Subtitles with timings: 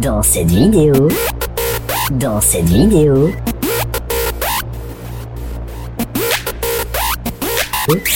[0.00, 1.08] Dans cette vidéo,
[2.10, 3.30] dans cette vidéo,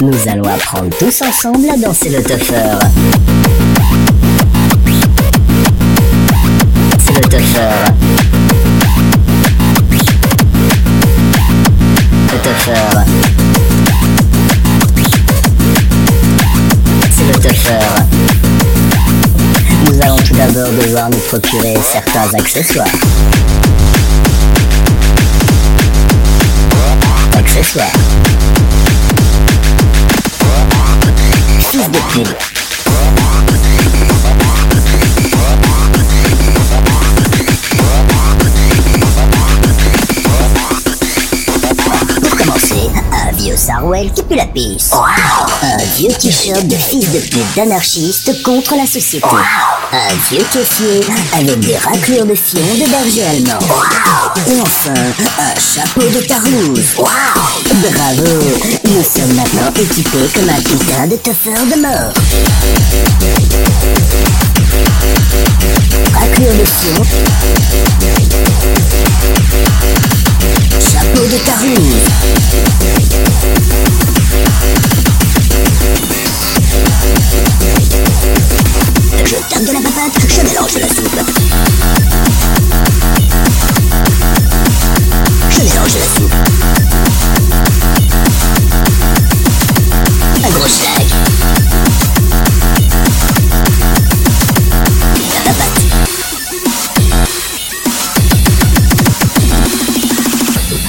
[0.00, 2.54] nous allons apprendre tous ensemble à danser le tuffer.
[6.98, 7.60] C'est le tuffer.
[12.32, 12.72] Le tuffer.
[17.10, 18.19] C'est le tuffer.
[20.70, 22.86] Allons devoir nous procurer certains accessoires.
[27.36, 27.86] Accessoires.
[31.70, 31.98] Fils de.
[42.20, 44.92] Pour commencer, un vieux Sarwell qui pue la pisse.
[45.62, 49.26] Un vieux t-shirt de fils de pute d'anarchiste contre la société.
[49.92, 51.00] Un vieux caissier
[51.32, 53.58] avec des raclures de fion de berger allemand.
[54.46, 56.94] Et enfin, un chapeau de tarlouse.
[56.96, 58.38] Bravo,
[58.84, 62.12] nous sommes maintenant équipés comme un putain de tuffeur de mort.
[66.14, 67.04] Raclure de fion.
[70.78, 72.09] Chapeau de tarlouse.
[79.48, 82.19] Tam de la I'm mélange le soupe.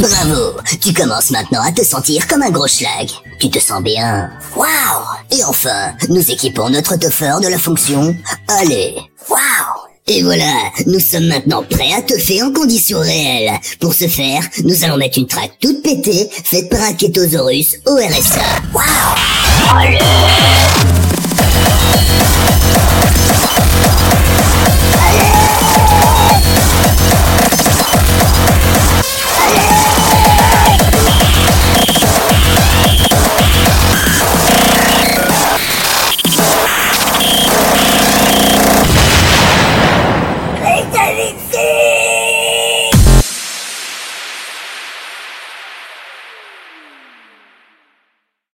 [0.00, 3.08] Bravo, tu commences maintenant à te sentir comme un gros schlag.
[3.40, 4.30] Tu te sens bien.
[4.54, 4.68] Waouh
[5.32, 8.14] Et enfin, nous équipons notre toffer de la fonction
[8.46, 8.94] Allez.
[9.28, 10.54] Waouh et voilà,
[10.86, 13.52] nous sommes maintenant prêts à teuffer en conditions réelles.
[13.78, 17.94] Pour ce faire, nous allons mettre une traque toute pétée, faite par un kétosaurus au
[17.94, 18.40] RSA.
[18.72, 18.84] Waouh